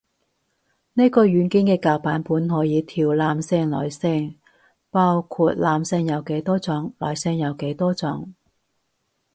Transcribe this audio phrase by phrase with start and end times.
[0.93, 4.33] 呢個軟件嘅舊版本可以調男聲女聲，
[4.89, 8.33] 包括男聲有幾多種女聲有幾多種